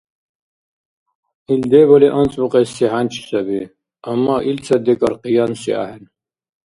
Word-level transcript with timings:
Ил 1.51 1.61
дебали 1.71 2.07
анцӀбукьеси 2.19 2.85
хӀянчи 2.91 3.21
саби, 3.29 3.59
амма 4.09 4.35
илцад-декӀар 4.49 5.13
къиянси 5.21 5.71
ахӀен. 5.83 6.03